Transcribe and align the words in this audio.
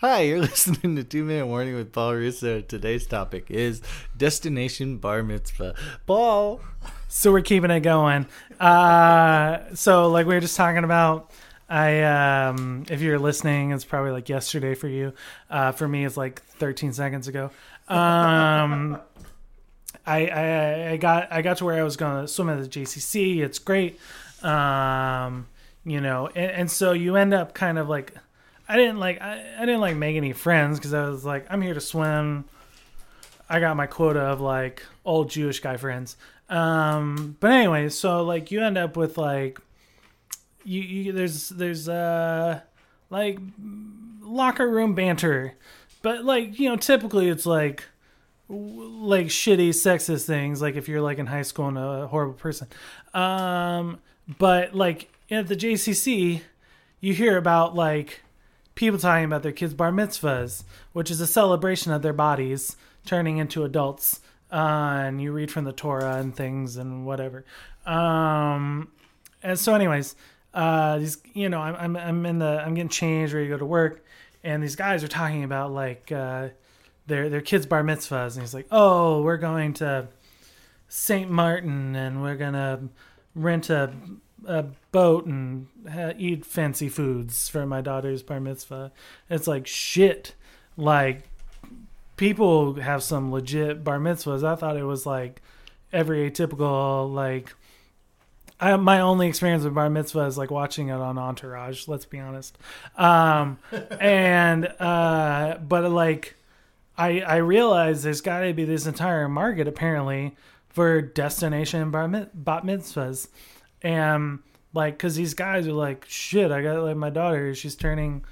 Hi, 0.00 0.22
you're 0.22 0.38
listening 0.40 0.96
to 0.96 1.04
Two 1.04 1.24
Minute 1.24 1.46
Warning 1.46 1.74
with 1.74 1.92
Paul 1.92 2.14
Russo. 2.14 2.62
Today's 2.62 3.06
topic 3.06 3.50
is 3.50 3.82
Destination 4.16 4.96
Bar 4.96 5.22
Mitzvah. 5.22 5.74
Paul. 6.06 6.62
So 7.08 7.30
we're 7.30 7.42
keeping 7.42 7.70
it 7.70 7.80
going. 7.80 8.26
Uh, 8.58 9.58
so 9.74 10.08
like 10.08 10.24
we 10.26 10.32
were 10.32 10.40
just 10.40 10.56
talking 10.56 10.84
about, 10.84 11.30
I 11.68 12.00
um, 12.00 12.86
if 12.88 13.02
you're 13.02 13.18
listening, 13.18 13.72
it's 13.72 13.84
probably 13.84 14.12
like 14.12 14.30
yesterday 14.30 14.74
for 14.74 14.88
you. 14.88 15.12
Uh, 15.50 15.72
for 15.72 15.86
me, 15.86 16.06
it's 16.06 16.16
like 16.16 16.40
13 16.40 16.94
seconds 16.94 17.28
ago. 17.28 17.50
Um, 17.86 18.98
I, 20.06 20.26
I 20.28 20.90
I 20.92 20.96
got 20.96 21.30
I 21.30 21.42
got 21.42 21.58
to 21.58 21.66
where 21.66 21.78
I 21.78 21.82
was 21.82 21.98
going 21.98 22.22
to 22.22 22.26
swim 22.26 22.48
at 22.48 22.62
the 22.62 22.66
JCC. 22.66 23.40
It's 23.42 23.58
great. 23.58 24.00
Um, 24.42 25.46
you 25.84 26.00
know, 26.00 26.28
and, 26.28 26.52
and 26.52 26.70
so 26.70 26.92
you 26.92 27.16
end 27.16 27.34
up 27.34 27.52
kind 27.52 27.78
of 27.78 27.90
like 27.90 28.14
I 28.70 28.76
didn't 28.76 28.98
like 29.00 29.20
I, 29.20 29.44
I 29.58 29.66
didn't 29.66 29.80
like 29.80 29.96
make 29.96 30.14
any 30.14 30.32
friends 30.32 30.78
because 30.78 30.94
I 30.94 31.08
was 31.08 31.24
like 31.24 31.44
I'm 31.50 31.60
here 31.60 31.74
to 31.74 31.80
swim. 31.80 32.44
I 33.48 33.58
got 33.58 33.76
my 33.76 33.88
quota 33.88 34.20
of 34.20 34.40
like 34.40 34.84
old 35.04 35.28
Jewish 35.28 35.58
guy 35.58 35.76
friends. 35.76 36.16
Um, 36.48 37.36
but 37.40 37.50
anyway, 37.50 37.88
so 37.88 38.22
like 38.22 38.52
you 38.52 38.62
end 38.62 38.78
up 38.78 38.96
with 38.96 39.18
like 39.18 39.58
you, 40.62 40.80
you 40.80 41.12
there's 41.12 41.48
there's 41.48 41.88
uh 41.88 42.60
like 43.10 43.40
locker 44.22 44.70
room 44.70 44.94
banter, 44.94 45.56
but 46.00 46.24
like 46.24 46.60
you 46.60 46.68
know 46.68 46.76
typically 46.76 47.28
it's 47.28 47.46
like 47.46 47.82
like 48.48 49.26
shitty 49.26 49.70
sexist 49.70 50.26
things 50.26 50.62
like 50.62 50.76
if 50.76 50.88
you're 50.88 51.00
like 51.00 51.18
in 51.18 51.26
high 51.26 51.42
school 51.42 51.68
and 51.68 51.78
a 51.78 52.08
horrible 52.08 52.34
person 52.34 52.66
um 53.14 54.00
but 54.38 54.74
like 54.74 55.08
at 55.30 55.46
the 55.46 55.54
jcc 55.54 56.40
you 56.98 57.14
hear 57.14 57.36
about 57.36 57.76
like 57.76 58.22
people 58.80 58.98
talking 58.98 59.26
about 59.26 59.42
their 59.42 59.52
kids' 59.52 59.74
bar 59.74 59.92
mitzvahs, 59.92 60.64
which 60.94 61.10
is 61.10 61.20
a 61.20 61.26
celebration 61.26 61.92
of 61.92 62.00
their 62.00 62.14
bodies 62.14 62.78
turning 63.04 63.36
into 63.36 63.62
adults. 63.62 64.20
Uh, 64.50 65.02
and 65.04 65.20
you 65.20 65.32
read 65.32 65.52
from 65.52 65.64
the 65.64 65.72
Torah 65.72 66.16
and 66.16 66.34
things 66.34 66.78
and 66.78 67.04
whatever. 67.04 67.44
Um, 67.84 68.90
and 69.42 69.58
so, 69.58 69.74
anyways, 69.74 70.16
uh, 70.54 70.98
these 70.98 71.18
you 71.34 71.50
know, 71.50 71.60
I'm, 71.60 71.76
I'm 71.76 71.96
I'm 71.96 72.26
in 72.26 72.38
the 72.38 72.62
I'm 72.64 72.74
getting 72.74 72.88
changed, 72.88 73.34
ready 73.34 73.46
to 73.46 73.54
go 73.54 73.58
to 73.58 73.66
work, 73.66 74.02
and 74.42 74.62
these 74.62 74.76
guys 74.76 75.04
are 75.04 75.08
talking 75.08 75.44
about 75.44 75.72
like 75.72 76.10
uh, 76.10 76.48
their 77.06 77.28
their 77.28 77.42
kids' 77.42 77.66
bar 77.66 77.84
mitzvahs, 77.84 78.32
and 78.32 78.42
he's 78.42 78.54
like, 78.54 78.66
oh, 78.70 79.22
we're 79.22 79.36
going 79.36 79.74
to 79.74 80.08
Saint 80.88 81.30
Martin, 81.30 81.94
and 81.94 82.22
we're 82.22 82.36
gonna 82.36 82.88
rent 83.34 83.70
a 83.70 83.92
a 84.46 84.66
boat 84.92 85.26
and 85.26 85.66
ha- 85.90 86.12
eat 86.18 86.44
fancy 86.44 86.88
foods 86.88 87.48
for 87.48 87.66
my 87.66 87.80
daughter's 87.80 88.22
bar 88.22 88.40
mitzvah. 88.40 88.92
It's 89.28 89.46
like 89.46 89.66
shit. 89.66 90.34
Like 90.76 91.24
people 92.16 92.74
have 92.74 93.02
some 93.02 93.32
legit 93.32 93.82
bar 93.84 93.98
mitzvahs. 93.98 94.44
I 94.44 94.54
thought 94.54 94.76
it 94.76 94.84
was 94.84 95.06
like 95.06 95.42
every 95.92 96.30
atypical 96.30 97.12
like. 97.12 97.54
I, 98.62 98.76
my 98.76 99.00
only 99.00 99.26
experience 99.26 99.64
with 99.64 99.74
bar 99.74 99.88
mitzvah 99.88 100.26
is 100.26 100.36
like 100.36 100.50
watching 100.50 100.88
it 100.88 100.94
on 100.94 101.16
Entourage. 101.16 101.88
Let's 101.88 102.04
be 102.04 102.18
honest, 102.18 102.58
um, 102.96 103.58
and 104.00 104.66
uh, 104.78 105.56
but 105.66 105.90
like, 105.90 106.36
I 106.98 107.20
I 107.20 107.36
realize 107.36 108.02
there's 108.02 108.20
got 108.20 108.40
to 108.40 108.52
be 108.52 108.64
this 108.64 108.86
entire 108.86 109.30
market 109.30 109.66
apparently 109.66 110.36
for 110.68 111.00
destination 111.00 111.90
bar 111.90 112.06
mit- 112.06 112.44
bat 112.44 112.64
mitzvahs 112.64 113.28
and 113.82 114.40
like 114.74 114.94
because 114.94 115.16
these 115.16 115.34
guys 115.34 115.66
are 115.66 115.72
like 115.72 116.04
shit 116.08 116.50
i 116.50 116.62
got 116.62 116.82
like 116.82 116.96
my 116.96 117.10
daughter 117.10 117.54
she's 117.54 117.74
turning 117.74 118.24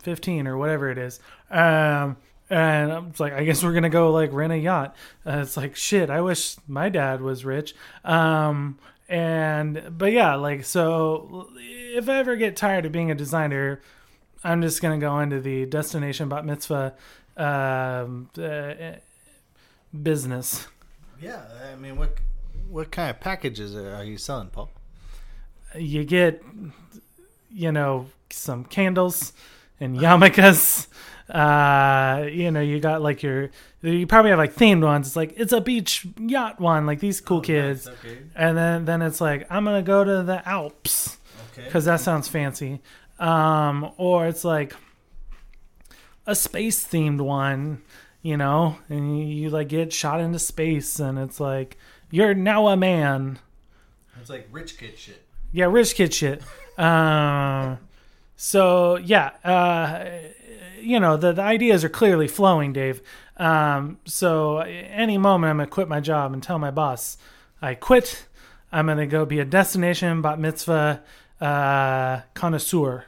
15 0.00 0.46
or 0.46 0.56
whatever 0.56 0.90
it 0.90 0.98
is. 0.98 1.20
Um 1.50 2.16
and 2.50 2.92
i'm 2.92 3.12
like 3.18 3.34
i 3.34 3.44
guess 3.44 3.62
we're 3.62 3.74
gonna 3.74 3.90
go 3.90 4.12
like 4.12 4.32
rent 4.32 4.52
a 4.52 4.58
yacht. 4.58 4.96
Uh, 5.26 5.38
it's 5.42 5.56
like 5.56 5.76
shit 5.76 6.10
i 6.10 6.20
wish 6.20 6.56
my 6.66 6.88
dad 6.88 7.20
was 7.20 7.44
rich. 7.44 7.74
Um 8.04 8.78
and 9.08 9.96
but 9.96 10.12
yeah 10.12 10.34
like 10.34 10.64
so 10.64 11.48
if 11.56 12.08
i 12.08 12.16
ever 12.18 12.36
get 12.36 12.56
tired 12.56 12.84
of 12.84 12.92
being 12.92 13.10
a 13.10 13.14
designer 13.14 13.80
i'm 14.44 14.60
just 14.60 14.82
gonna 14.82 14.98
go 14.98 15.18
into 15.20 15.40
the 15.40 15.64
destination 15.64 16.28
bat 16.28 16.44
mitzvah 16.44 16.94
um, 17.38 18.28
uh, 18.36 18.92
business. 20.02 20.66
Yeah, 21.20 21.42
I 21.72 21.76
mean, 21.76 21.96
what 21.96 22.16
what 22.68 22.90
kind 22.90 23.10
of 23.10 23.20
packages 23.20 23.74
are 23.74 23.94
are 23.94 24.04
you 24.04 24.18
selling, 24.18 24.48
Paul? 24.48 24.70
You 25.78 26.04
get 26.04 26.42
you 27.50 27.72
know 27.72 28.06
some 28.30 28.64
candles 28.64 29.32
and 29.80 29.96
yarmulkes 29.96 30.86
uh 31.30 32.24
you 32.26 32.50
know 32.50 32.60
you 32.60 32.80
got 32.80 33.02
like 33.02 33.22
your 33.22 33.50
you 33.82 34.06
probably 34.06 34.30
have 34.30 34.38
like 34.38 34.54
themed 34.54 34.82
ones 34.82 35.06
it's 35.08 35.16
like 35.16 35.32
it's 35.36 35.52
a 35.52 35.60
beach 35.60 36.06
yacht 36.18 36.58
one 36.60 36.86
like 36.86 37.00
these 37.00 37.20
cool 37.20 37.40
kids 37.40 37.86
Oh, 37.88 37.92
okay. 37.92 38.18
and 38.34 38.56
then 38.56 38.84
then 38.84 39.02
it's 39.02 39.20
like 39.20 39.46
i'm 39.50 39.64
gonna 39.64 39.82
go 39.82 40.04
to 40.04 40.22
the 40.22 40.46
alps 40.48 41.16
Okay. 41.52 41.64
because 41.66 41.84
that 41.86 42.00
sounds 42.00 42.28
fancy 42.28 42.80
um 43.18 43.90
or 43.96 44.26
it's 44.26 44.44
like 44.44 44.74
a 46.26 46.34
space 46.34 46.86
themed 46.86 47.20
one 47.20 47.82
you 48.22 48.36
know 48.36 48.76
and 48.88 49.18
you, 49.18 49.24
you 49.26 49.50
like 49.50 49.68
get 49.68 49.92
shot 49.92 50.20
into 50.20 50.38
space 50.38 50.98
and 50.98 51.18
it's 51.18 51.40
like 51.40 51.76
you're 52.10 52.34
now 52.34 52.68
a 52.68 52.76
man 52.76 53.38
It's 54.20 54.30
like 54.30 54.48
rich 54.50 54.78
kid 54.78 54.98
shit. 54.98 55.24
Yeah, 55.52 55.66
rich 55.66 55.94
kid 55.94 56.12
shit. 56.14 56.42
Um, 56.76 57.78
so 58.36 58.96
yeah, 58.96 59.30
uh, 59.44 60.04
you 60.80 61.00
know 61.00 61.16
the, 61.16 61.32
the 61.32 61.42
ideas 61.42 61.84
are 61.84 61.88
clearly 61.88 62.28
flowing, 62.28 62.72
Dave. 62.72 63.02
Um, 63.36 63.98
so 64.04 64.58
any 64.58 65.18
moment 65.18 65.50
I'm 65.50 65.58
gonna 65.58 65.68
quit 65.68 65.88
my 65.88 66.00
job 66.00 66.32
and 66.32 66.42
tell 66.42 66.58
my 66.58 66.70
boss 66.70 67.16
I 67.60 67.74
quit. 67.74 68.26
I'm 68.70 68.86
gonna 68.86 69.06
go 69.06 69.24
be 69.24 69.40
a 69.40 69.44
destination 69.44 70.22
bat 70.22 70.38
mitzvah 70.38 71.02
uh, 71.40 72.20
connoisseur. 72.34 73.06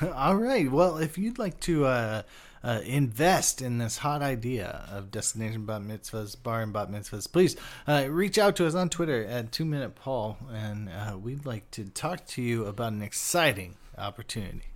All 0.14 0.36
right. 0.36 0.70
Well, 0.70 0.98
if 0.98 1.18
you'd 1.18 1.38
like 1.38 1.58
to 1.60 1.86
uh, 1.86 2.22
uh, 2.64 2.80
invest 2.84 3.62
in 3.62 3.78
this 3.78 3.98
hot 3.98 4.22
idea 4.22 4.86
of 4.90 5.10
Destination 5.10 5.66
Bat 5.66 5.82
Mitzvahs, 5.82 6.40
Bar 6.42 6.62
and 6.62 6.72
Bat 6.72 6.90
Mitzvahs, 6.90 7.30
please 7.30 7.56
uh, 7.86 8.06
reach 8.08 8.38
out 8.38 8.56
to 8.56 8.66
us 8.66 8.74
on 8.74 8.88
Twitter 8.88 9.24
at 9.24 9.52
Two 9.52 9.64
Minute 9.64 9.94
Paul, 9.94 10.38
and 10.52 10.88
uh, 10.88 11.16
we'd 11.18 11.46
like 11.46 11.70
to 11.72 11.84
talk 11.84 12.26
to 12.28 12.42
you 12.42 12.66
about 12.66 12.92
an 12.92 13.02
exciting 13.02 13.76
opportunity. 13.98 14.71